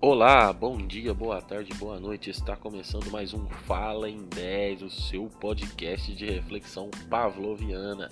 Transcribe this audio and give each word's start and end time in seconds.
Olá, 0.00 0.52
bom 0.52 0.76
dia, 0.76 1.12
boa 1.12 1.42
tarde, 1.42 1.74
boa 1.74 1.98
noite. 1.98 2.30
Está 2.30 2.54
começando 2.54 3.10
mais 3.10 3.34
um 3.34 3.48
Fala 3.48 4.08
em 4.08 4.28
10, 4.28 4.82
o 4.82 4.90
seu 4.90 5.28
podcast 5.40 6.14
de 6.14 6.24
reflexão 6.24 6.88
pavloviana. 7.10 8.08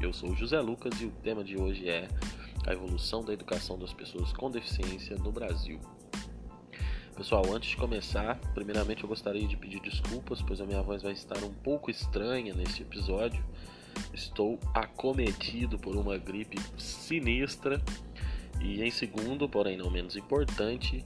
Eu 0.00 0.14
sou 0.14 0.34
José 0.34 0.58
Lucas 0.62 0.98
e 0.98 1.04
o 1.04 1.10
tema 1.10 1.44
de 1.44 1.60
hoje 1.60 1.90
é 1.90 2.08
a 2.66 2.72
evolução 2.72 3.22
da 3.22 3.34
educação 3.34 3.78
das 3.78 3.92
pessoas 3.92 4.32
com 4.32 4.50
deficiência 4.50 5.14
no 5.18 5.30
Brasil. 5.30 5.78
Pessoal, 7.14 7.44
antes 7.52 7.68
de 7.68 7.76
começar, 7.76 8.40
primeiramente 8.54 9.02
eu 9.02 9.08
gostaria 9.08 9.46
de 9.46 9.58
pedir 9.58 9.80
desculpas, 9.80 10.40
pois 10.40 10.58
a 10.62 10.64
minha 10.64 10.80
voz 10.80 11.02
vai 11.02 11.12
estar 11.12 11.44
um 11.44 11.52
pouco 11.52 11.90
estranha 11.90 12.54
neste 12.54 12.80
episódio. 12.80 13.44
Estou 14.10 14.58
acometido 14.72 15.78
por 15.78 15.96
uma 15.96 16.16
gripe 16.16 16.56
sinistra. 16.78 17.78
E 18.60 18.82
em 18.82 18.90
segundo, 18.90 19.48
porém 19.48 19.76
não 19.76 19.90
menos 19.90 20.16
importante, 20.16 21.04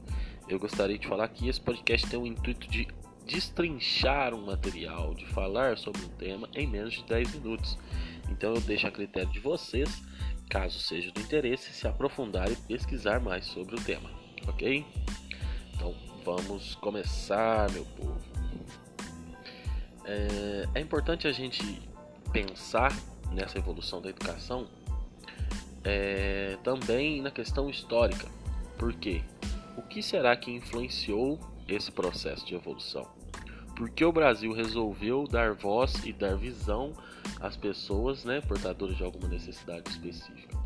eu 0.48 0.59
gostaria 0.59 0.98
de 0.98 1.06
falar 1.06 1.28
que 1.28 1.48
esse 1.48 1.60
podcast 1.60 2.06
tem 2.09 2.18
o 2.18 2.26
intuito 2.26 2.68
de 2.68 2.88
destrinchar 3.26 4.34
um 4.34 4.46
material, 4.46 5.14
de 5.14 5.24
falar 5.26 5.78
sobre 5.78 6.02
um 6.04 6.09
tema 6.09 6.48
em 6.54 6.66
menos 6.66 6.95
de 6.95 7.04
10 7.04 7.34
minutos. 7.34 7.78
Então 8.28 8.54
eu 8.54 8.60
deixo 8.60 8.86
a 8.86 8.90
critério 8.90 9.30
de 9.30 9.38
vocês, 9.38 10.02
caso 10.48 10.80
seja 10.80 11.12
do 11.12 11.20
interesse, 11.20 11.73
se 11.73 11.86
aprofundar 11.86 12.50
e 12.50 12.56
pesquisar 12.56 13.20
mais 13.20 13.45
sobre 13.46 13.76
o 13.76 13.80
tema, 13.80 14.10
ok? 14.48 14.84
Então 15.74 15.95
vamos 16.24 16.74
começar, 16.76 17.70
meu 17.70 17.84
povo. 17.84 18.20
É, 20.04 20.68
é 20.74 20.80
importante 20.80 21.28
a 21.28 21.32
gente 21.32 21.62
pensar 22.32 22.92
nessa 23.32 23.59
evolução 23.59 24.01
da 24.02 24.09
educação 24.10 24.66
é, 25.84 26.57
também 26.63 27.21
na 27.23 27.30
questão 27.30 27.68
histórica. 27.68 28.29
Por 28.79 28.93
quê? 28.95 29.23
O 29.77 29.82
que 29.82 30.02
será 30.02 30.37
que 30.37 30.51
influenciou 30.51 31.38
esse 31.68 31.91
processo 31.91 32.46
de 32.46 32.54
evolução? 32.54 33.09
Por 33.77 33.88
que 33.88 34.04
o 34.04 34.13
Brasil 34.13 34.52
resolveu 34.52 35.27
dar 35.27 35.54
voz 35.54 36.04
e 36.04 36.13
dar 36.13 36.37
visão 36.37 36.93
às 37.41 37.57
pessoas 37.57 38.24
né, 38.24 38.41
portadoras 38.41 38.96
de 38.96 39.02
alguma 39.02 39.29
necessidade 39.29 39.88
específica? 39.88 40.59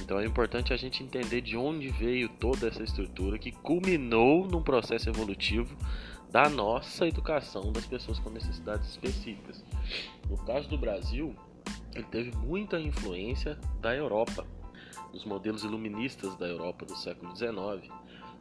Então 0.00 0.18
é 0.18 0.24
importante 0.24 0.72
a 0.72 0.76
gente 0.76 1.02
entender 1.02 1.40
de 1.40 1.56
onde 1.56 1.88
veio 1.88 2.28
toda 2.28 2.68
essa 2.68 2.82
estrutura 2.82 3.38
que 3.38 3.52
culminou 3.52 4.46
num 4.46 4.62
processo 4.62 5.08
evolutivo 5.08 5.76
da 6.30 6.48
nossa 6.48 7.06
educação 7.06 7.72
das 7.72 7.86
pessoas 7.86 8.18
com 8.18 8.30
necessidades 8.30 8.90
específicas. 8.90 9.64
No 10.28 10.36
caso 10.38 10.68
do 10.68 10.78
Brasil, 10.78 11.34
ele 11.94 12.04
teve 12.04 12.36
muita 12.36 12.78
influência 12.78 13.58
da 13.80 13.94
Europa, 13.94 14.46
dos 15.12 15.24
modelos 15.24 15.64
iluministas 15.64 16.34
da 16.36 16.46
Europa 16.46 16.84
do 16.84 16.96
século 16.96 17.34
XIX, 17.36 17.92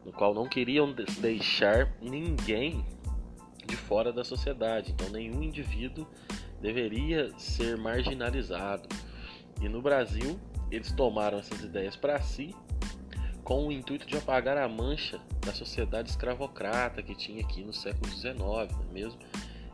no 0.05 0.11
qual 0.11 0.33
não 0.33 0.47
queriam 0.47 0.93
deixar 1.19 1.91
ninguém 2.01 2.85
de 3.65 3.75
fora 3.75 4.13
da 4.13 4.23
sociedade, 4.23 4.91
então 4.91 5.09
nenhum 5.09 5.41
indivíduo 5.41 6.07
deveria 6.61 7.31
ser 7.37 7.77
marginalizado. 7.77 8.87
E 9.61 9.69
no 9.69 9.81
Brasil, 9.81 10.39
eles 10.69 10.91
tomaram 10.91 11.39
essas 11.39 11.61
ideias 11.61 11.95
para 11.95 12.21
si 12.21 12.53
com 13.43 13.67
o 13.67 13.71
intuito 13.71 14.07
de 14.07 14.17
apagar 14.17 14.57
a 14.57 14.67
mancha 14.67 15.21
da 15.45 15.53
sociedade 15.53 16.09
escravocrata 16.09 17.03
que 17.03 17.13
tinha 17.13 17.43
aqui 17.43 17.63
no 17.63 17.71
século 17.71 18.11
XIX, 18.11 18.35
não 18.37 18.59
é 18.59 18.67
mesmo? 18.91 19.19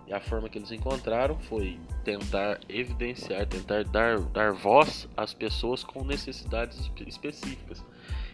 E 0.08 0.14
a 0.14 0.20
forma 0.20 0.50
que 0.50 0.58
eles 0.58 0.72
encontraram 0.72 1.40
foi 1.40 1.80
tentar 2.04 2.60
evidenciar, 2.68 3.46
tentar 3.46 3.84
dar, 3.86 4.20
dar 4.20 4.52
voz 4.52 5.08
às 5.16 5.34
pessoas 5.34 5.84
com 5.84 6.04
necessidades 6.04 6.92
específicas. 7.08 7.84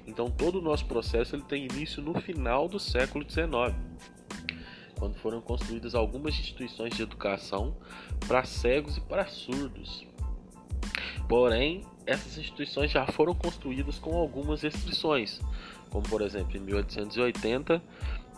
Então 0.07 0.31
todo 0.31 0.59
o 0.59 0.61
nosso 0.61 0.85
processo 0.85 1.35
ele 1.35 1.43
tem 1.43 1.65
início 1.65 2.01
no 2.01 2.19
final 2.19 2.67
do 2.67 2.79
século 2.79 3.29
XIX, 3.29 3.75
quando 4.97 5.15
foram 5.15 5.41
construídas 5.41 5.93
algumas 5.93 6.33
instituições 6.39 6.95
de 6.95 7.03
educação 7.03 7.75
para 8.27 8.43
cegos 8.45 8.97
e 8.97 9.01
para 9.01 9.27
surdos. 9.27 10.07
Porém, 11.27 11.83
essas 12.05 12.37
instituições 12.37 12.89
já 12.89 13.05
foram 13.05 13.35
construídas 13.35 13.99
com 13.99 14.15
algumas 14.15 14.61
restrições, 14.61 15.41
como 15.89 16.07
por 16.07 16.21
exemplo 16.21 16.55
em 16.55 16.61
1880 16.61 17.81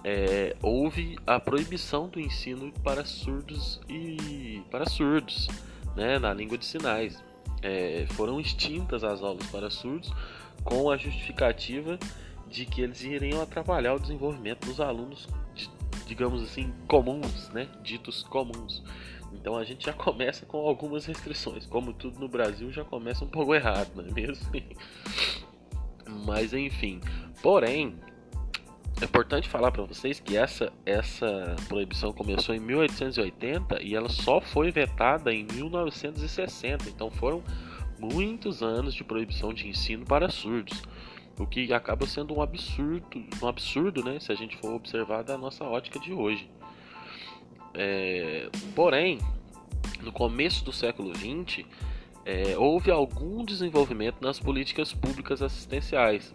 é, 0.03 0.55
houve 0.61 1.17
a 1.27 1.39
proibição 1.39 2.07
do 2.07 2.19
ensino 2.19 2.71
para 2.83 3.03
surdos 3.05 3.79
e 3.89 4.63
para 4.71 4.85
surdos, 4.85 5.47
né, 5.95 6.17
na 6.19 6.33
língua 6.33 6.57
de 6.57 6.65
sinais. 6.65 7.21
É, 7.61 8.05
foram 8.11 8.39
extintas 8.39 9.03
as 9.03 9.21
aulas 9.21 9.45
para 9.47 9.69
surdos 9.69 10.13
com 10.63 10.89
a 10.89 10.97
justificativa 10.97 11.99
de 12.47 12.65
que 12.65 12.81
eles 12.81 13.03
iriam 13.03 13.41
atrapalhar 13.41 13.93
o 13.93 13.99
desenvolvimento 13.99 14.65
dos 14.65 14.79
alunos, 14.79 15.27
de, 15.53 15.69
digamos 16.05 16.41
assim, 16.41 16.73
comuns, 16.87 17.49
né, 17.49 17.67
ditos 17.83 18.23
comuns. 18.23 18.81
Então 19.33 19.55
a 19.55 19.63
gente 19.63 19.85
já 19.85 19.93
começa 19.93 20.45
com 20.45 20.57
algumas 20.57 21.05
restrições, 21.05 21.65
como 21.65 21.93
tudo 21.93 22.19
no 22.19 22.27
Brasil 22.27 22.71
já 22.71 22.83
começa 22.83 23.23
um 23.23 23.27
pouco 23.27 23.53
errado, 23.53 23.91
não 23.95 24.05
é 24.05 24.11
mesmo? 24.11 24.49
Mas 26.25 26.53
enfim, 26.53 26.99
porém, 27.41 27.95
é 29.01 29.05
importante 29.05 29.47
falar 29.47 29.71
para 29.71 29.83
vocês 29.83 30.19
que 30.19 30.35
essa, 30.35 30.73
essa 30.85 31.55
proibição 31.69 32.11
começou 32.11 32.53
em 32.53 32.59
1880 32.59 33.81
e 33.81 33.95
ela 33.95 34.09
só 34.09 34.41
foi 34.41 34.71
vetada 34.71 35.33
em 35.33 35.45
1960. 35.45 36.89
Então 36.89 37.09
foram 37.09 37.41
muitos 37.97 38.61
anos 38.61 38.93
de 38.93 39.03
proibição 39.03 39.53
de 39.53 39.67
ensino 39.67 40.05
para 40.05 40.29
surdos, 40.29 40.81
o 41.37 41.47
que 41.47 41.71
acaba 41.73 42.05
sendo 42.05 42.35
um 42.35 42.41
absurdo, 42.41 43.05
um 43.41 43.47
absurdo, 43.47 44.03
né, 44.03 44.19
se 44.19 44.31
a 44.31 44.35
gente 44.35 44.57
for 44.57 44.73
observar 44.73 45.23
da 45.23 45.37
nossa 45.37 45.63
ótica 45.63 45.97
de 45.99 46.11
hoje. 46.11 46.49
É, 47.73 48.49
porém, 48.75 49.19
no 50.01 50.11
começo 50.11 50.65
do 50.65 50.73
século 50.73 51.13
XX, 51.15 51.65
é, 52.25 52.57
houve 52.57 52.91
algum 52.91 53.45
desenvolvimento 53.45 54.21
nas 54.21 54.39
políticas 54.39 54.93
públicas 54.93 55.41
assistenciais 55.41 56.33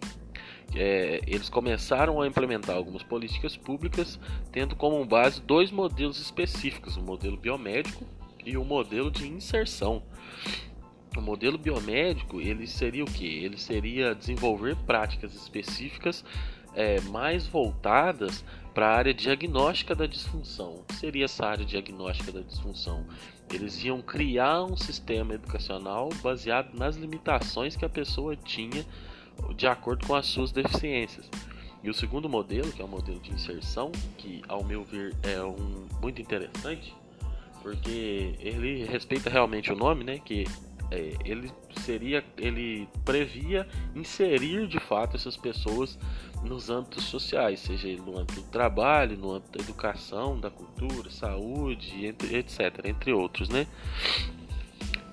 é, 0.73 1.21
eles 1.27 1.49
começaram 1.49 2.21
a 2.21 2.27
implementar 2.27 2.75
algumas 2.75 3.03
políticas 3.03 3.55
públicas, 3.55 4.19
tendo 4.51 4.75
como 4.75 5.03
base 5.05 5.41
dois 5.41 5.71
modelos 5.71 6.19
específicos: 6.19 6.97
o 6.97 7.01
modelo 7.01 7.37
biomédico 7.37 8.05
e 8.45 8.57
o 8.57 8.63
modelo 8.63 9.11
de 9.11 9.27
inserção. 9.27 10.03
O 11.17 11.21
modelo 11.21 11.57
biomédico 11.57 12.41
ele 12.41 12.67
seria 12.67 13.03
o 13.03 13.07
que? 13.07 13.25
Ele 13.25 13.57
seria 13.57 14.13
desenvolver 14.13 14.75
práticas 14.85 15.33
específicas 15.33 16.25
é, 16.75 16.99
mais 17.01 17.47
voltadas 17.47 18.43
para 18.73 18.89
a 18.89 18.95
área 18.95 19.13
diagnóstica 19.13 19.95
da 19.95 20.05
disfunção. 20.05 20.73
O 20.73 20.83
que 20.83 20.95
seria 20.95 21.23
essa 21.23 21.45
área 21.45 21.65
diagnóstica 21.65 22.33
da 22.33 22.41
disfunção? 22.41 23.05
Eles 23.51 23.81
iam 23.85 24.01
criar 24.01 24.63
um 24.65 24.75
sistema 24.75 25.33
educacional 25.33 26.09
baseado 26.21 26.73
nas 26.77 26.97
limitações 26.97 27.77
que 27.77 27.85
a 27.85 27.89
pessoa 27.89 28.35
tinha 28.35 28.85
de 29.55 29.67
acordo 29.67 30.05
com 30.05 30.15
as 30.15 30.25
suas 30.25 30.51
deficiências. 30.51 31.29
E 31.83 31.89
o 31.89 31.93
segundo 31.93 32.27
modelo, 32.27 32.71
que 32.71 32.81
é 32.81 32.85
o 32.85 32.87
modelo 32.87 33.19
de 33.19 33.31
inserção, 33.31 33.91
que 34.17 34.41
ao 34.47 34.63
meu 34.63 34.83
ver 34.83 35.15
é 35.21 35.41
um 35.43 35.87
muito 36.01 36.21
interessante, 36.21 36.95
porque 37.61 38.35
ele 38.39 38.85
respeita 38.85 39.29
realmente 39.29 39.71
o 39.71 39.75
nome, 39.75 40.03
né? 40.03 40.19
Que 40.19 40.45
é, 40.91 41.13
ele 41.23 41.51
seria, 41.81 42.23
ele 42.37 42.87
previa 43.03 43.67
inserir 43.95 44.67
de 44.67 44.79
fato 44.79 45.15
essas 45.15 45.35
pessoas 45.35 45.97
nos 46.43 46.69
âmbitos 46.69 47.03
sociais, 47.05 47.59
seja 47.59 47.87
no 48.01 48.19
âmbito 48.19 48.41
do 48.41 48.47
trabalho, 48.49 49.17
no 49.17 49.33
âmbito 49.33 49.57
da 49.57 49.63
educação, 49.63 50.39
da 50.39 50.49
cultura, 50.49 51.09
saúde, 51.09 52.05
entre, 52.05 52.37
etc, 52.37 52.81
entre 52.83 53.13
outros, 53.13 53.49
né? 53.49 53.67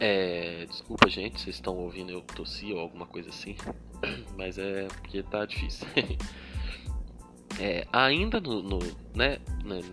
É, 0.05 0.67
desculpa, 0.69 1.09
gente, 1.09 1.41
vocês 1.41 1.55
estão 1.55 1.77
ouvindo 1.77 2.11
eu 2.11 2.23
tossir 2.23 2.75
ou 2.75 2.81
alguma 2.81 3.07
coisa 3.07 3.29
assim, 3.29 3.55
mas 4.37 4.59
é 4.59 4.89
porque 4.89 5.23
tá 5.23 5.47
difícil. 5.47 5.87
é, 7.61 7.87
ainda 7.93 8.41
no, 8.41 8.65
no, 8.65 8.81
né, 9.15 9.39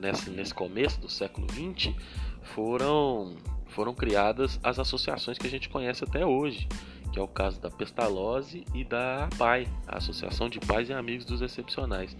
nesse, 0.01 0.31
nesse 0.31 0.51
começo 0.51 0.99
do 0.99 1.07
século 1.07 1.45
XX, 1.51 1.93
foram, 2.41 3.37
foram 3.67 3.93
criadas 3.93 4.59
as 4.63 4.79
associações 4.79 5.37
que 5.37 5.45
a 5.45 5.49
gente 5.49 5.69
conhece 5.69 6.03
até 6.03 6.25
hoje, 6.25 6.67
que 7.13 7.19
é 7.19 7.21
o 7.21 7.27
caso 7.27 7.61
da 7.61 7.69
Pestalozzi 7.69 8.65
e 8.73 8.83
da 8.83 9.25
APAI, 9.25 9.67
a 9.87 9.97
Associação 9.97 10.49
de 10.49 10.59
Pais 10.59 10.89
e 10.89 10.93
Amigos 10.93 11.23
dos 11.23 11.39
Excepcionais. 11.39 12.17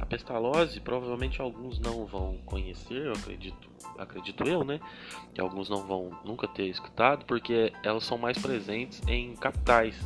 A 0.00 0.06
pestalose, 0.06 0.80
provavelmente 0.80 1.40
alguns 1.40 1.78
não 1.78 2.06
vão 2.06 2.38
conhecer, 2.46 3.06
eu 3.06 3.12
acredito, 3.12 3.68
acredito 3.98 4.48
eu, 4.48 4.64
né? 4.64 4.80
Que 5.34 5.40
alguns 5.40 5.68
não 5.68 5.86
vão 5.86 6.18
nunca 6.24 6.48
ter 6.48 6.66
escutado, 6.66 7.26
porque 7.26 7.72
elas 7.82 8.04
são 8.04 8.16
mais 8.16 8.38
presentes 8.38 9.02
em 9.06 9.36
capitais 9.36 10.00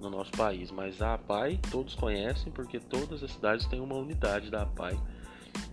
no 0.00 0.08
nosso 0.08 0.32
país. 0.32 0.70
Mas 0.70 1.02
a 1.02 1.14
APAI 1.14 1.60
todos 1.70 1.94
conhecem, 1.94 2.50
porque 2.50 2.80
todas 2.80 3.22
as 3.22 3.30
cidades 3.30 3.66
têm 3.66 3.80
uma 3.80 3.94
unidade 3.94 4.50
da 4.50 4.62
APAI 4.62 4.98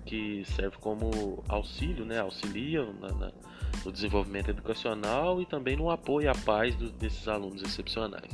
que 0.05 0.43
serve 0.45 0.77
como 0.77 1.43
auxílio, 1.47 2.05
né? 2.05 2.19
Auxilia 2.19 2.85
na, 2.99 3.09
na, 3.13 3.31
no 3.85 3.91
desenvolvimento 3.91 4.49
educacional 4.49 5.41
e 5.41 5.45
também 5.45 5.75
no 5.75 5.89
apoio 5.89 6.29
à 6.29 6.35
paz 6.35 6.75
desses 6.75 7.27
alunos 7.27 7.63
excepcionais. 7.63 8.31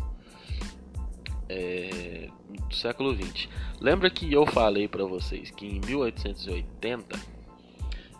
É, 1.50 2.30
do 2.70 2.76
século 2.76 3.14
XX. 3.14 3.50
Lembra 3.82 4.10
que 4.10 4.32
eu 4.32 4.46
falei 4.46 4.88
para 4.88 5.04
vocês 5.04 5.52
que 5.52 5.66
em 5.66 5.82
1880 5.82 7.20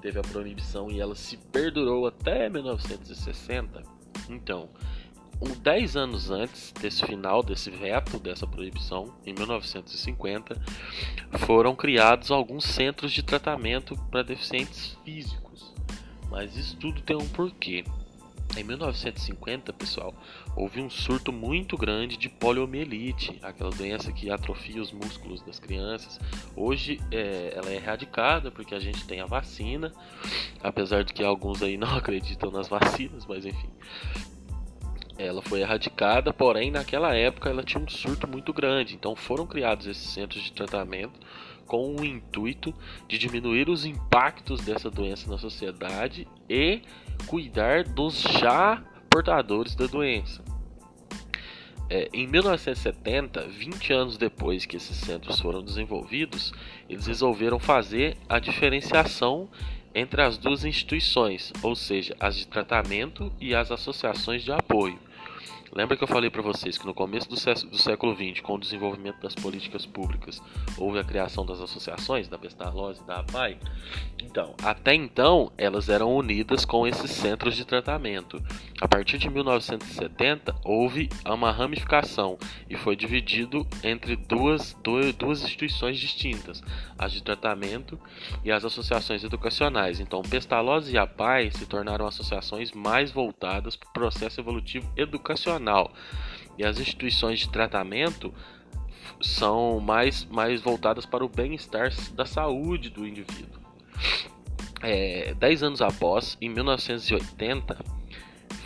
teve 0.02 0.20
a 0.20 0.24
proibição 0.24 0.90
e 0.90 1.00
ela 1.00 1.16
se 1.16 1.38
perdurou 1.38 2.08
até 2.08 2.50
1960? 2.50 3.84
Então, 4.30 4.70
um, 5.42 5.54
10 5.62 5.96
anos 5.96 6.30
antes 6.30 6.74
desse 6.74 7.06
final, 7.06 7.42
desse 7.42 7.70
veto, 7.70 8.20
dessa 8.20 8.46
proibição, 8.46 9.14
em 9.26 9.34
1950, 9.34 10.62
foram 11.46 11.76
criados 11.76 12.30
alguns 12.30 12.66
centros 12.66 13.12
de 13.12 13.24
tratamento 13.24 13.96
para 14.12 14.22
deficientes 14.24 14.98
físicos. 15.06 15.74
Mas 16.30 16.58
isso 16.58 16.76
tudo 16.78 17.02
tem 17.02 17.16
um 17.16 17.28
porquê. 17.30 17.86
Em 18.58 18.64
1950, 18.64 19.72
pessoal, 19.74 20.14
houve 20.56 20.82
um 20.82 20.90
surto 20.90 21.32
muito 21.32 21.78
grande 21.78 22.18
de 22.18 22.28
poliomielite, 22.28 23.38
aquela 23.44 23.70
doença 23.70 24.12
que 24.12 24.30
atrofia 24.32 24.82
os 24.82 24.92
músculos 24.92 25.42
das 25.44 25.60
crianças. 25.60 26.20
Hoje 26.56 27.00
é, 27.12 27.54
ela 27.56 27.70
é 27.70 27.76
erradicada 27.76 28.50
porque 28.50 28.74
a 28.74 28.80
gente 28.80 29.06
tem 29.06 29.22
a 29.22 29.26
vacina, 29.26 29.94
apesar 30.64 31.04
de 31.04 31.14
que 31.14 31.24
alguns 31.24 31.62
aí 31.62 31.78
não 31.78 31.96
acreditam 31.96 32.50
nas 32.52 32.68
vacinas, 32.68 33.26
mas 33.26 33.46
enfim. 33.46 33.70
Ela 35.18 35.42
foi 35.42 35.62
erradicada, 35.62 36.34
porém 36.34 36.72
naquela 36.72 37.14
época 37.14 37.50
ela 37.50 37.62
tinha 37.62 37.84
um 37.84 37.88
surto 37.88 38.28
muito 38.28 38.52
grande, 38.52 38.96
então 38.96 39.16
foram 39.16 39.46
criados 39.46 39.86
esses 39.86 40.10
centros 40.10 40.42
de 40.42 40.52
tratamento 40.54 41.20
com 41.70 41.96
o 41.96 42.04
intuito 42.04 42.74
de 43.08 43.20
diminuir 43.20 43.70
os 43.70 43.86
impactos 43.86 44.60
dessa 44.62 44.90
doença 44.90 45.30
na 45.30 45.38
sociedade 45.38 46.28
e 46.50 46.82
cuidar 47.28 47.84
dos 47.84 48.22
já 48.22 48.84
portadores 49.08 49.76
da 49.76 49.86
doença. 49.86 50.44
É, 51.88 52.10
em 52.12 52.28
1970, 52.28 53.48
20 53.48 53.94
anos 53.94 54.18
depois 54.18 54.66
que 54.66 54.78
esses 54.78 54.98
centros 54.98 55.40
foram 55.40 55.64
desenvolvidos, 55.64 56.52
eles 56.90 57.06
resolveram 57.06 57.60
fazer 57.60 58.18
a 58.28 58.40
diferenciação 58.40 59.48
entre 59.94 60.22
as 60.22 60.38
duas 60.38 60.66
instituições, 60.66 61.54
ou 61.62 61.76
seja, 61.76 62.16
as 62.20 62.36
de 62.36 62.48
tratamento 62.48 63.32
e 63.40 63.54
as 63.54 63.72
associações 63.72 64.44
de 64.44 64.52
apoio. 64.52 65.00
Lembra 65.72 65.96
que 65.96 66.04
eu 66.04 66.08
falei 66.08 66.30
para 66.30 66.42
vocês 66.42 66.78
que 66.78 66.86
no 66.86 66.94
começo 66.94 67.30
do, 67.30 67.38
século 67.78 68.16
XX, 68.16 68.42
com 68.42 68.56
o 68.56 68.60
desenvolvimento 68.60 69.22
das 69.22 69.36
políticas 69.36 69.86
públicas, 69.86 70.42
houve 70.78 71.00
a 71.00 71.04
criação 71.04 71.46
das 71.46 71.62
associações, 71.62 72.28
da 72.28 72.40
Pestalozzi 72.40 73.02
e 73.02 73.06
da 73.06 73.20
APAI? 73.20 73.58
Então, 74.20 74.56
até 74.64 74.96
então, 74.96 75.52
elas 75.58 75.88
eram 75.88 76.16
unidas 76.16 76.66
com 76.66 76.88
esses 76.88 77.12
centros 77.12 77.56
de 77.56 77.66
tratamento. 77.66 78.42
A 78.82 78.88
partir 78.88 79.18
de 79.18 79.30
1970, 79.30 80.56
houve 80.64 81.10
uma 81.26 81.52
ramificação 81.52 82.38
e 82.68 82.76
foi 82.76 82.96
dividido 82.96 83.68
entre 83.84 84.16
duas, 84.16 84.76
duas 85.18 85.44
instituições 85.44 86.00
distintas, 86.00 86.64
as 86.98 87.12
de 87.12 87.22
tratamento 87.22 88.00
e 88.44 88.52
as 88.52 88.66
associações 88.66 89.24
educacionais. 89.24 90.00
Então, 90.00 90.22
Pestalozzi 90.24 90.94
e 90.94 90.98
APAI 90.98 91.52
se 91.52 91.66
tornaram 91.68 92.08
associações 92.08 92.72
mais 92.72 93.12
voltadas 93.12 93.76
para 93.76 93.90
o 93.90 93.94
processo 93.94 94.40
evolutivo 94.42 94.92
educacional 94.98 95.59
e 96.58 96.64
as 96.66 96.80
instituições 96.80 97.40
de 97.40 97.50
tratamento 97.50 98.34
são 99.22 99.80
mais, 99.80 100.26
mais 100.26 100.62
voltadas 100.62 101.06
para 101.06 101.24
o 101.24 101.30
bem-estar 101.30 101.92
da 102.14 102.26
saúde 102.26 102.90
do 102.90 103.08
indivíduo. 103.08 103.60
É, 104.82 105.34
dez 105.38 105.62
anos 105.64 105.82
após, 105.82 106.38
em 106.42 106.50
1980, 106.50 107.78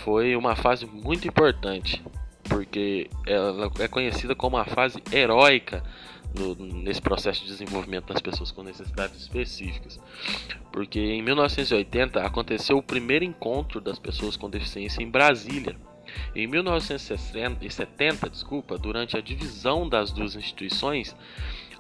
foi 0.04 0.36
uma 0.36 0.56
fase 0.56 0.86
muito 0.86 1.28
importante, 1.28 2.04
porque 2.44 3.10
ela 3.26 3.72
é 3.80 3.88
conhecida 3.88 4.36
como 4.36 4.58
a 4.58 4.66
fase 4.66 5.02
heróica 5.12 5.84
nesse 6.60 7.02
processo 7.02 7.42
de 7.42 7.48
desenvolvimento 7.48 8.12
das 8.12 8.22
pessoas 8.22 8.52
com 8.52 8.64
necessidades 8.64 9.22
específicas. 9.22 10.00
Porque 10.72 11.00
em 11.00 11.22
1980 11.22 12.22
aconteceu 12.22 12.78
o 12.78 12.84
primeiro 12.84 13.24
encontro 13.24 13.80
das 13.80 14.00
pessoas 14.00 14.36
com 14.36 14.50
deficiência 14.50 15.02
em 15.02 15.10
Brasília 15.10 15.76
em 16.36 16.48
1970, 16.48 18.30
desculpa, 18.30 18.78
durante 18.78 19.18
a 19.18 19.22
divisão 19.22 19.88
das 19.88 20.12
duas 20.12 20.36
instituições, 20.36 21.16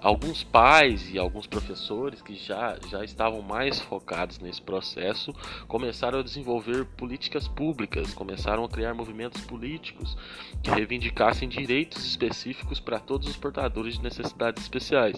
alguns 0.04 0.44
pais 0.44 1.10
e 1.10 1.18
alguns 1.18 1.48
professores 1.48 2.22
que 2.22 2.36
já, 2.36 2.78
já 2.90 3.06
estavam 3.06 3.42
mais 3.42 3.80
focados 3.80 4.38
nesse 4.38 4.62
processo 4.62 5.34
começaram 5.66 6.20
a 6.20 6.24
desenvolver 6.24 6.86
políticas 6.98 7.48
públicas, 7.48 8.14
começaram 8.14 8.66
a 8.66 8.70
criar 8.70 8.94
movimentos 8.94 9.42
políticos 9.46 10.18
que 10.62 10.70
reivindicassem 10.70 11.48
direitos 11.48 12.06
específicos 12.06 12.82
para 12.82 13.00
todos 13.00 13.30
os 13.30 13.38
portadores 13.38 13.96
de 13.96 14.04
necessidades 14.04 14.62
especiais. 14.62 15.16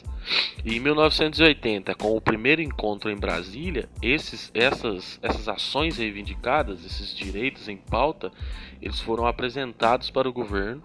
E 0.63 0.75
em 0.75 0.79
1980, 0.79 1.95
com 1.95 2.15
o 2.15 2.21
primeiro 2.21 2.61
encontro 2.61 3.09
em 3.09 3.15
Brasília, 3.15 3.89
esses, 4.03 4.51
essas, 4.53 5.19
essas 5.23 5.47
ações 5.47 5.97
reivindicadas, 5.97 6.85
esses 6.85 7.15
direitos 7.15 7.67
em 7.67 7.77
pauta, 7.77 8.31
eles 8.79 8.99
foram 8.99 9.25
apresentados 9.25 10.11
para 10.11 10.29
o 10.29 10.33
governo 10.33 10.83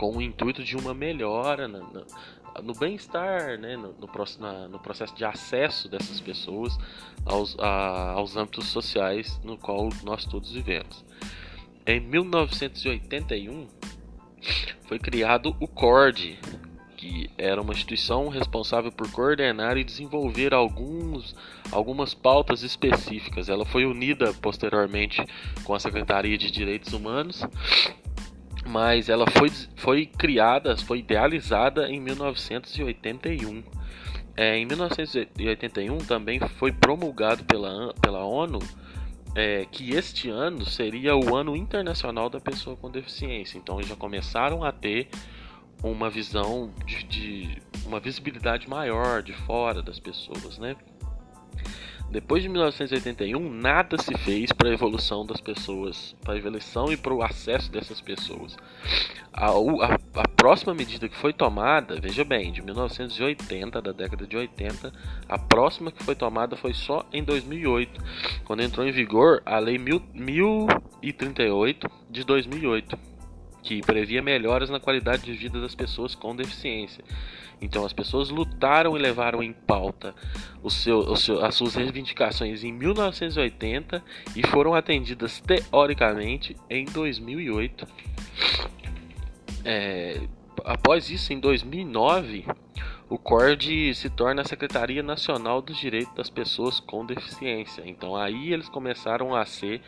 com 0.00 0.16
o 0.16 0.22
intuito 0.22 0.64
de 0.64 0.78
uma 0.78 0.94
melhora 0.94 1.68
no 1.68 2.72
bem-estar, 2.72 3.58
né, 3.58 3.76
no, 3.76 3.92
no, 3.92 4.08
na, 4.38 4.66
no, 4.66 4.78
processo 4.78 5.14
de 5.14 5.26
acesso 5.26 5.90
dessas 5.90 6.18
pessoas 6.22 6.78
aos, 7.26 7.54
a, 7.58 8.12
aos 8.12 8.34
âmbitos 8.34 8.68
sociais 8.68 9.38
no 9.44 9.58
qual 9.58 9.90
nós 10.02 10.24
todos 10.24 10.52
vivemos. 10.52 11.04
Em 11.86 12.00
1981 12.00 13.68
foi 14.88 14.98
criado 14.98 15.54
o 15.60 15.68
CORD, 15.68 16.38
que 16.96 17.30
era 17.36 17.60
uma 17.60 17.74
instituição 17.74 18.28
responsável 18.28 18.90
por 18.90 19.10
coordenar 19.10 19.76
e 19.76 19.84
desenvolver 19.84 20.54
alguns, 20.54 21.36
algumas 21.70 22.14
pautas 22.14 22.62
específicas. 22.62 23.50
Ela 23.50 23.66
foi 23.66 23.84
unida 23.84 24.32
posteriormente 24.32 25.22
com 25.62 25.74
a 25.74 25.78
Secretaria 25.78 26.38
de 26.38 26.50
Direitos 26.50 26.94
Humanos 26.94 27.44
mas 28.70 29.08
ela 29.08 29.26
foi, 29.28 29.50
foi 29.76 30.06
criada, 30.06 30.76
foi 30.76 31.00
idealizada 31.00 31.90
em 31.90 32.00
1981. 32.00 33.62
É, 34.36 34.56
em 34.56 34.64
1981 34.64 35.98
também 35.98 36.38
foi 36.40 36.72
promulgado 36.72 37.44
pela, 37.44 37.92
pela 37.94 38.24
ONU 38.24 38.60
é, 39.34 39.66
que 39.70 39.90
este 39.90 40.28
ano 40.28 40.64
seria 40.64 41.16
o 41.16 41.36
ano 41.36 41.56
internacional 41.56 42.30
da 42.30 42.40
pessoa 42.40 42.76
com 42.76 42.90
deficiência. 42.90 43.58
Então 43.58 43.76
eles 43.76 43.88
já 43.88 43.96
começaram 43.96 44.64
a 44.64 44.72
ter 44.72 45.08
uma 45.82 46.08
visão 46.08 46.70
de, 46.86 47.02
de 47.04 47.62
uma 47.86 47.98
visibilidade 47.98 48.68
maior 48.68 49.22
de 49.22 49.32
fora 49.32 49.82
das 49.82 49.98
pessoas, 49.98 50.58
né? 50.58 50.76
Depois 52.10 52.42
de 52.42 52.48
1981, 52.48 53.52
nada 53.52 53.96
se 53.96 54.12
fez 54.18 54.50
para 54.50 54.68
a 54.68 54.72
evolução 54.72 55.24
das 55.24 55.40
pessoas, 55.40 56.16
para 56.24 56.34
a 56.34 56.36
evolução 56.36 56.92
e 56.92 56.96
para 56.96 57.14
o 57.14 57.22
acesso 57.22 57.70
dessas 57.70 58.00
pessoas. 58.00 58.56
A, 59.32 59.50
a, 59.50 59.94
a, 60.16 60.26
próxima 60.36 60.74
medida 60.74 61.08
que 61.08 61.16
foi 61.16 61.32
tomada, 61.32 62.00
veja 62.00 62.24
bem, 62.24 62.50
de 62.50 62.62
1980, 62.62 63.80
da 63.80 63.92
década 63.92 64.26
de 64.26 64.36
80, 64.36 64.92
a 65.28 65.38
próxima 65.38 65.92
que 65.92 66.02
foi 66.02 66.16
tomada 66.16 66.56
foi 66.56 66.74
só 66.74 67.06
em 67.12 67.22
2008, 67.22 68.02
quando 68.44 68.64
entrou 68.64 68.84
em 68.84 68.90
vigor 68.90 69.40
a 69.46 69.60
Lei 69.60 69.78
1038 69.78 71.88
de 72.10 72.24
2008, 72.24 72.98
que 73.62 73.82
previa 73.82 74.20
melhoras 74.20 74.68
na 74.68 74.80
qualidade 74.80 75.22
de 75.22 75.32
vida 75.32 75.60
das 75.60 75.76
pessoas 75.76 76.16
com 76.16 76.34
deficiência. 76.34 77.04
Então 77.60 77.84
as 77.84 77.92
pessoas 77.92 78.30
lutaram 78.30 78.96
e 78.96 79.00
levaram 79.00 79.42
em 79.42 79.52
pauta 79.52 80.14
o 80.62 80.70
seu, 80.70 80.98
o 80.98 81.16
seu, 81.16 81.44
as 81.44 81.54
suas 81.54 81.74
reivindicações 81.74 82.64
em 82.64 82.72
1980 82.72 84.02
e 84.34 84.46
foram 84.46 84.74
atendidas 84.74 85.40
teoricamente 85.40 86.56
em 86.68 86.84
2008. 86.86 87.86
É, 89.64 90.20
após 90.64 91.10
isso, 91.10 91.32
em 91.32 91.38
2009, 91.38 92.46
o 93.08 93.18
CORD 93.18 93.94
se 93.94 94.08
torna 94.08 94.42
a 94.42 94.44
Secretaria 94.44 95.02
Nacional 95.02 95.60
dos 95.60 95.76
Direitos 95.76 96.14
das 96.14 96.30
Pessoas 96.30 96.80
com 96.80 97.04
Deficiência. 97.04 97.82
Então 97.84 98.16
aí 98.16 98.52
eles 98.52 98.68
começaram 98.68 99.34
a 99.34 99.44
ser 99.44 99.82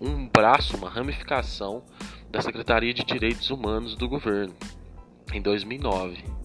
um 0.00 0.28
braço, 0.28 0.76
uma 0.76 0.90
ramificação 0.90 1.82
da 2.30 2.42
Secretaria 2.42 2.92
de 2.92 3.04
Direitos 3.04 3.50
Humanos 3.50 3.94
do 3.94 4.08
governo 4.08 4.54
em 5.32 5.40
2009. 5.40 6.37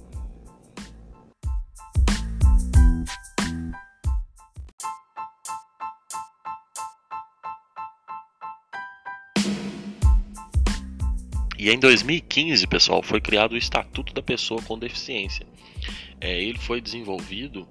E 11.64 11.70
em 11.70 11.80
2015, 11.80 12.68
pessoal, 12.68 13.02
foi 13.02 13.22
criado 13.22 13.54
o 13.54 13.58
Estatuto 13.58 14.14
da 14.14 14.22
Pessoa 14.22 14.62
com 14.64 14.78
Deficiência. 14.78 15.48
É, 16.20 16.44
ele 16.44 16.60
foi 16.60 16.82
desenvolvido 16.82 17.66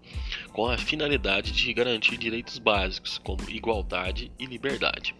com 0.50 0.66
a 0.66 0.78
finalidade 0.78 1.52
de 1.52 1.75
garantir 1.75 2.16
direitos 2.16 2.56
básicos, 2.56 3.18
como 3.18 3.50
igualdade 3.50 4.32
e 4.38 4.46
liberdade. 4.46 5.14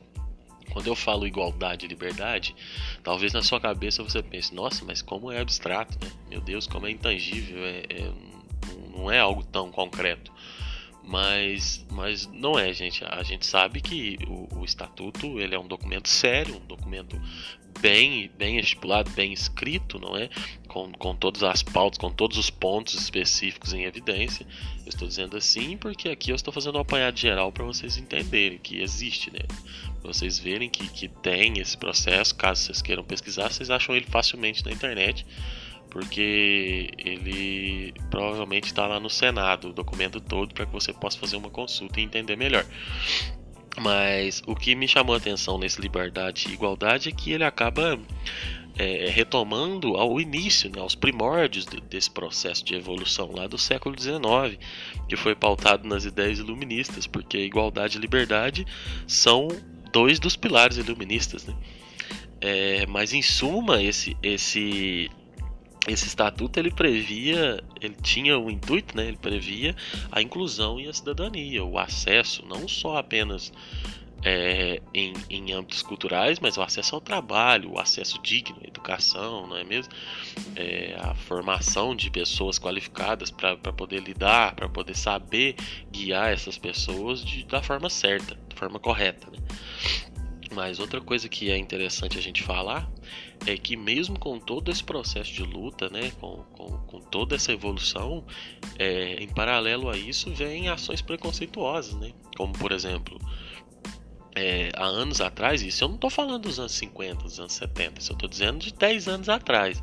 Quando 0.71 0.87
eu 0.87 0.97
falo 0.97 1.27
igualdade 1.27 1.85
e 1.85 1.89
liberdade, 1.89 2.57
talvez 3.05 3.35
na 3.35 3.43
sua 3.43 3.61
cabeça 3.61 4.03
você 4.03 4.23
pense, 4.23 4.55
nossa, 4.55 4.83
mas 4.87 5.03
como 5.03 5.31
é 5.31 5.39
abstrato, 5.39 6.03
né? 6.03 6.11
Meu 6.31 6.41
Deus, 6.41 6.67
como 6.67 6.87
é 6.87 6.93
intangível, 6.93 7.63
é, 7.63 7.83
é 7.91 8.11
não 8.97 9.11
é 9.11 9.19
algo 9.19 9.45
tão 9.45 9.71
concreto. 9.71 10.33
Mas, 11.05 11.85
mas 11.91 12.27
não 12.27 12.59
é, 12.59 12.73
gente. 12.73 13.05
A 13.05 13.23
gente 13.23 13.45
sabe 13.45 13.81
que 13.81 14.19
o, 14.29 14.61
o 14.61 14.65
estatuto 14.65 15.39
ele 15.41 15.55
é 15.55 15.59
um 15.59 15.67
documento 15.67 16.09
sério, 16.09 16.57
um 16.57 16.67
documento 16.67 17.21
bem, 17.81 18.31
bem 18.39 18.59
estipulado, 18.59 19.11
bem 19.11 19.33
escrito, 19.33 19.99
não 19.99 20.17
é? 20.17 20.29
Com, 20.69 20.93
com 20.93 21.15
todas 21.15 21.43
as 21.43 21.63
pautas, 21.63 21.99
com 21.99 22.11
todos 22.11 22.39
os 22.39 22.51
pontos 22.51 22.95
específicos 22.95 23.73
em 23.73 23.85
evidência. 23.85 24.47
Eu 24.85 24.89
estou 24.89 25.09
dizendo 25.09 25.37
assim 25.37 25.77
porque 25.77 26.09
aqui 26.09 26.31
eu 26.31 26.37
estou 26.37 26.53
fazendo 26.53 26.79
um 26.79 26.81
apanhado 26.81 27.19
geral 27.19 27.51
para 27.51 27.65
vocês 27.65 27.97
entenderem 27.97 28.59
que 28.59 28.81
existe, 28.81 29.33
né? 29.33 29.41
Pra 30.01 30.13
vocês 30.13 30.39
verem 30.39 30.69
que, 30.69 30.89
que 30.89 31.09
tem 31.09 31.59
esse 31.59 31.77
processo. 31.77 32.35
Caso 32.35 32.63
vocês 32.63 32.83
queiram 32.83 33.05
pesquisar, 33.05 33.51
vocês 33.53 33.71
acham 33.71 33.95
ele 33.95 34.07
facilmente 34.07 34.65
na 34.65 34.73
internet 34.73 35.27
porque 35.93 36.91
ele 36.97 37.93
provavelmente 38.11 38.65
está 38.65 38.87
lá 38.87 38.99
no 38.99 39.11
Senado, 39.11 39.69
o 39.69 39.73
documento 39.75 40.23
todo, 40.23 40.55
para 40.55 40.65
que 40.65 40.73
você 40.73 40.91
possa 40.91 41.19
fazer 41.19 41.37
uma 41.37 41.51
consulta 41.51 42.01
e 42.01 42.03
entender 42.03 42.35
melhor. 42.35 42.65
Mas 43.79 44.43
o 44.47 44.57
que 44.57 44.75
me 44.75 44.89
chamou 44.89 45.15
a 45.15 45.19
atenção 45.19 45.59
nesse 45.59 45.81
liberdade 45.81 46.47
e 46.49 46.55
igualdade 46.55 47.11
é 47.11 47.13
que 47.13 47.33
ele 47.33 47.45
acaba 47.45 47.99
é, 48.79 49.11
retomando 49.11 49.97
ao 49.97 50.19
início, 50.19 50.71
né, 50.71 50.81
aos 50.81 50.95
primórdios 50.95 51.67
de, 51.67 51.79
desse 51.83 52.11
processo 52.11 52.65
de 52.65 52.75
evolução 52.75 53.31
lá 53.31 53.47
do 53.47 53.59
século 53.59 53.95
XIX, 53.99 54.59
que 55.07 55.17
foi 55.17 55.35
pautado 55.35 55.87
nas 55.87 56.07
ideias 56.07 56.39
iluministas, 56.39 57.07
porque 57.07 57.37
igualdade 57.37 57.99
e 57.99 58.01
liberdade 58.01 58.67
são 59.07 59.49
dois 59.93 60.19
dos 60.19 60.37
pilares 60.37 60.79
iluministas. 60.79 61.45
Né? 61.45 61.55
É, 62.41 62.87
mas 62.87 63.13
em 63.13 63.21
suma, 63.21 63.83
esse, 63.83 64.17
esse 64.23 65.11
esse 65.89 66.07
estatuto 66.07 66.61
ele 66.61 66.71
previa, 66.71 67.63
ele 67.81 67.97
tinha 68.03 68.39
o 68.39 68.51
intuito, 68.51 68.97
né, 68.97 69.09
ele 69.09 69.17
previa 69.17 69.75
a 70.13 70.23
inclusão 70.23 70.81
e 70.81 70.89
a 70.89 70.93
cidadania, 70.93 71.65
o 71.65 71.79
acesso 71.79 72.45
não 72.47 72.69
só 72.69 72.97
apenas 72.97 73.53
é, 74.25 74.81
em, 74.95 75.13
em 75.29 75.53
âmbitos 75.53 75.83
culturais, 75.83 76.39
mas 76.39 76.57
o 76.57 76.63
acesso 76.63 76.95
ao 76.95 77.01
trabalho, 77.01 77.73
o 77.73 77.81
acesso 77.81 78.21
digno 78.23 78.57
à 78.63 78.69
educação, 78.69 79.49
não 79.49 79.57
é 79.57 79.65
mesmo? 79.65 79.93
É, 80.55 80.97
a 81.01 81.15
formação 81.15 81.97
de 81.97 82.09
pessoas 82.11 82.59
qualificadas 82.59 83.31
para 83.31 83.57
poder 83.57 84.01
lidar, 84.01 84.55
para 84.55 84.69
poder 84.69 84.97
saber 84.97 85.57
guiar 85.91 86.33
essas 86.33 86.57
pessoas 86.57 87.25
de, 87.25 87.45
da 87.45 87.61
forma 87.61 87.91
certa, 87.91 88.37
da 88.37 88.57
forma 88.57 88.79
correta. 88.79 89.29
Né? 89.31 89.39
Mas 90.55 90.79
outra 90.79 91.01
coisa 91.01 91.29
que 91.29 91.51
é 91.51 91.57
interessante 91.57 92.17
a 92.17 92.23
gente 92.23 92.43
falar 92.43 92.89
é 93.47 93.57
que 93.57 93.77
mesmo 93.77 94.19
com 94.19 94.39
todo 94.39 94.71
esse 94.71 94.83
processo 94.83 95.33
de 95.33 95.43
luta, 95.43 95.89
né, 95.89 96.13
com, 96.21 96.37
com, 96.53 96.79
com 96.79 97.01
toda 97.01 97.35
essa 97.35 97.53
evolução, 97.53 98.25
é, 98.79 99.15
em 99.23 99.29
paralelo 99.29 99.89
a 99.89 99.97
isso 99.97 100.31
vem 100.31 100.69
ações 100.69 101.03
preconceituosas, 101.03 101.95
né? 101.95 102.13
Como 102.37 102.53
por 102.55 102.73
exemplo, 102.73 103.19
é, 104.35 104.71
há 104.75 104.85
anos 104.85 105.21
atrás, 105.21 105.63
isso 105.63 105.85
eu 105.85 105.89
não 105.89 105.97
estou 105.97 106.11
falando 106.11 106.43
dos 106.43 106.59
anos 106.59 106.73
50, 106.73 107.25
dos 107.25 107.39
anos 107.39 107.53
70, 107.53 108.01
isso 108.01 108.13
eu 108.13 108.15
estou 108.15 108.29
dizendo 108.29 108.59
de 108.59 108.73
10 108.73 109.09
anos 109.09 109.29
atrás. 109.29 109.83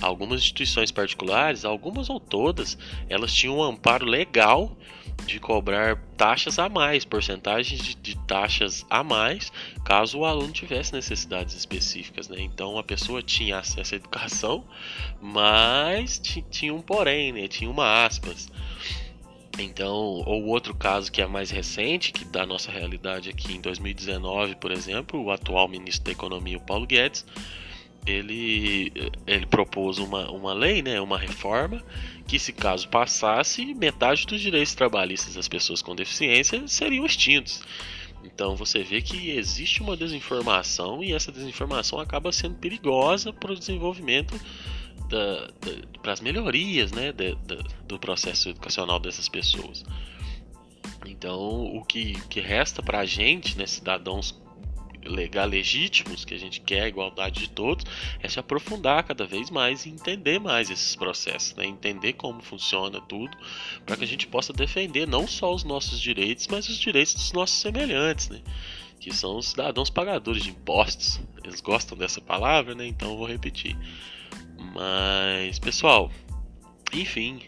Algumas 0.00 0.40
instituições 0.40 0.90
particulares, 0.90 1.64
algumas 1.64 2.08
ou 2.08 2.18
todas, 2.18 2.78
elas 3.08 3.32
tinham 3.32 3.58
um 3.58 3.62
amparo 3.62 4.06
legal 4.06 4.76
de 5.26 5.38
cobrar 5.38 5.96
taxas 6.16 6.58
a 6.58 6.68
mais, 6.68 7.04
porcentagens 7.04 7.80
de, 7.80 7.94
de, 7.94 8.16
taxas 8.26 8.84
a 8.88 9.04
mais, 9.04 9.52
caso 9.84 10.18
o 10.18 10.24
aluno 10.24 10.52
tivesse 10.52 10.92
necessidades 10.92 11.54
específicas. 11.54 12.28
Né? 12.28 12.36
Então 12.40 12.78
a 12.78 12.82
pessoa 12.82 13.22
tinha 13.22 13.58
acesso 13.58 13.94
à 13.94 13.96
educação, 13.96 14.64
mas 15.20 16.18
tinha 16.18 16.74
um 16.74 16.80
porém, 16.80 17.32
né? 17.32 17.46
tinha 17.46 17.70
uma 17.70 18.04
aspas. 18.04 18.50
Então, 19.58 19.94
ou 19.94 20.46
outro 20.46 20.74
caso 20.74 21.12
que 21.12 21.20
é 21.20 21.26
mais 21.26 21.50
recente, 21.50 22.12
que 22.12 22.24
da 22.24 22.46
nossa 22.46 22.70
realidade 22.70 23.28
aqui 23.28 23.52
em 23.52 23.60
2019, 23.60 24.56
por 24.56 24.70
exemplo, 24.70 25.22
o 25.22 25.30
atual 25.30 25.68
ministro 25.68 26.04
da 26.04 26.12
Economia, 26.12 26.56
o 26.56 26.60
Paulo 26.60 26.86
Guedes, 26.86 27.24
ele, 28.06 28.92
ele 29.26 29.46
propôs 29.46 29.98
uma, 29.98 30.30
uma 30.30 30.52
lei, 30.52 30.82
né, 30.82 31.00
uma 31.00 31.18
reforma, 31.18 31.82
que 32.26 32.38
se 32.38 32.52
caso 32.52 32.88
passasse, 32.88 33.74
metade 33.74 34.26
dos 34.26 34.40
direitos 34.40 34.74
trabalhistas 34.74 35.34
das 35.34 35.48
pessoas 35.48 35.82
com 35.82 35.94
deficiência 35.94 36.66
seriam 36.66 37.04
extintos. 37.04 37.62
Então 38.24 38.56
você 38.56 38.82
vê 38.82 39.02
que 39.02 39.30
existe 39.30 39.82
uma 39.82 39.96
desinformação 39.96 41.02
e 41.02 41.12
essa 41.12 41.30
desinformação 41.30 41.98
acaba 41.98 42.32
sendo 42.32 42.56
perigosa 42.56 43.32
para 43.32 43.52
o 43.52 43.58
desenvolvimento 43.58 44.34
para 46.00 46.12
as 46.12 46.20
melhorias 46.20 46.92
né, 46.92 47.12
da, 47.12 47.34
do 47.86 47.98
processo 47.98 48.48
educacional 48.48 48.98
dessas 48.98 49.28
pessoas. 49.28 49.84
Então 51.06 51.64
o 51.76 51.84
que, 51.84 52.14
que 52.28 52.40
resta 52.40 52.82
para 52.82 53.00
a 53.00 53.04
gente, 53.04 53.58
né, 53.58 53.66
cidadãos 53.66 54.40
legal 55.04 55.46
legítimos, 55.46 56.24
que 56.24 56.34
a 56.34 56.38
gente 56.38 56.60
quer 56.60 56.82
a 56.82 56.88
igualdade 56.88 57.40
de 57.40 57.50
todos, 57.50 57.84
é 58.20 58.28
se 58.28 58.38
aprofundar 58.38 59.02
cada 59.04 59.26
vez 59.26 59.50
mais 59.50 59.84
e 59.84 59.90
entender 59.90 60.38
mais 60.38 60.70
esses 60.70 60.94
processos, 60.96 61.54
né? 61.54 61.66
entender 61.66 62.14
como 62.14 62.40
funciona 62.42 63.00
tudo, 63.00 63.36
para 63.84 63.96
que 63.96 64.04
a 64.04 64.06
gente 64.06 64.26
possa 64.26 64.52
defender 64.52 65.06
não 65.06 65.26
só 65.26 65.52
os 65.52 65.64
nossos 65.64 66.00
direitos, 66.00 66.46
mas 66.48 66.68
os 66.68 66.78
direitos 66.78 67.14
dos 67.14 67.32
nossos 67.32 67.58
semelhantes, 67.58 68.28
né? 68.28 68.40
que 69.00 69.12
são 69.12 69.36
os 69.36 69.48
cidadãos 69.48 69.90
pagadores 69.90 70.44
de 70.44 70.50
impostos. 70.50 71.20
Eles 71.42 71.60
gostam 71.60 71.98
dessa 71.98 72.20
palavra, 72.20 72.74
né? 72.74 72.86
então 72.86 73.16
vou 73.16 73.26
repetir. 73.26 73.76
Mas, 74.74 75.58
pessoal, 75.58 76.10
enfim, 76.92 77.42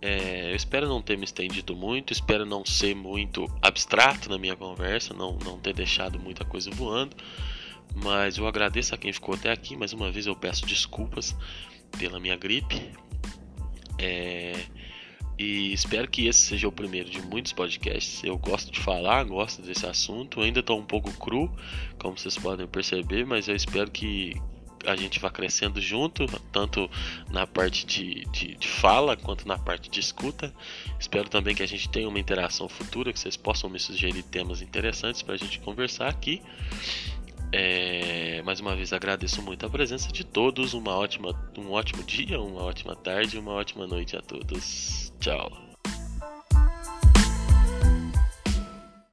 é, 0.00 0.50
eu 0.50 0.56
espero 0.56 0.88
não 0.88 1.02
ter 1.02 1.16
me 1.16 1.24
estendido 1.24 1.74
muito, 1.74 2.12
espero 2.12 2.44
não 2.46 2.64
ser 2.64 2.94
muito 2.94 3.46
abstrato 3.60 4.28
na 4.28 4.38
minha 4.38 4.56
conversa, 4.56 5.12
não, 5.14 5.38
não 5.44 5.58
ter 5.58 5.74
deixado 5.74 6.18
muita 6.18 6.44
coisa 6.44 6.70
voando. 6.70 7.16
Mas 7.94 8.38
eu 8.38 8.46
agradeço 8.46 8.94
a 8.94 8.98
quem 8.98 9.12
ficou 9.12 9.34
até 9.34 9.50
aqui. 9.50 9.76
Mais 9.76 9.92
uma 9.92 10.10
vez 10.10 10.26
eu 10.26 10.36
peço 10.36 10.66
desculpas 10.66 11.34
pela 11.98 12.20
minha 12.20 12.36
gripe. 12.36 12.92
É, 13.98 14.52
e 15.38 15.72
espero 15.72 16.08
que 16.08 16.26
esse 16.26 16.40
seja 16.40 16.66
o 16.68 16.72
primeiro 16.72 17.08
de 17.08 17.22
muitos 17.22 17.52
podcasts. 17.52 18.22
Eu 18.24 18.36
gosto 18.36 18.72
de 18.72 18.80
falar, 18.80 19.24
gosto 19.24 19.62
desse 19.62 19.86
assunto. 19.86 20.40
Ainda 20.40 20.60
estou 20.60 20.78
um 20.78 20.84
pouco 20.84 21.12
cru, 21.12 21.50
como 21.98 22.18
vocês 22.18 22.36
podem 22.36 22.66
perceber, 22.66 23.24
mas 23.24 23.48
eu 23.48 23.56
espero 23.56 23.90
que, 23.90 24.34
a 24.86 24.96
gente 24.96 25.18
vai 25.20 25.30
crescendo 25.30 25.80
junto, 25.80 26.26
tanto 26.52 26.90
na 27.30 27.46
parte 27.46 27.86
de, 27.86 28.24
de, 28.32 28.54
de, 28.54 28.68
fala 28.68 29.16
quanto 29.16 29.46
na 29.46 29.58
parte 29.58 29.90
de 29.90 30.00
escuta. 30.00 30.52
Espero 30.98 31.28
também 31.28 31.54
que 31.54 31.62
a 31.62 31.68
gente 31.68 31.88
tenha 31.88 32.08
uma 32.08 32.18
interação 32.18 32.68
futura, 32.68 33.12
que 33.12 33.18
vocês 33.18 33.36
possam 33.36 33.68
me 33.68 33.78
sugerir 33.78 34.22
temas 34.22 34.62
interessantes 34.62 35.22
para 35.22 35.34
a 35.34 35.38
gente 35.38 35.60
conversar 35.60 36.08
aqui. 36.08 36.42
É, 37.50 38.42
mais 38.42 38.60
uma 38.60 38.76
vez 38.76 38.92
agradeço 38.92 39.40
muito 39.40 39.64
a 39.64 39.70
presença 39.70 40.12
de 40.12 40.24
todos. 40.24 40.74
Uma 40.74 40.94
ótima, 40.94 41.34
um 41.56 41.70
ótimo 41.70 42.02
dia, 42.02 42.40
uma 42.40 42.62
ótima 42.62 42.94
tarde, 42.94 43.38
uma 43.38 43.52
ótima 43.52 43.86
noite 43.86 44.16
a 44.16 44.20
todos. 44.20 45.12
Tchau. 45.18 45.67